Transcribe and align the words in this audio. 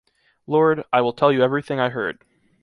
Lord, 0.47 0.83
I 0.91 1.01
will 1.01 1.13
tell 1.13 1.31
you 1.31 1.43
everything 1.43 1.79
I 1.79 1.89
heard. 1.89 2.23